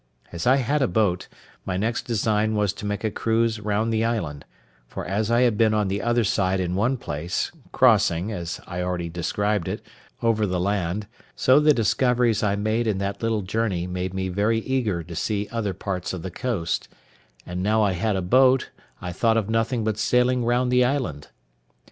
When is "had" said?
0.55-0.81, 5.41-5.59, 17.93-18.15